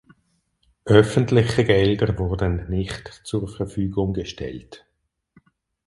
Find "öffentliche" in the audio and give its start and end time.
0.87-1.63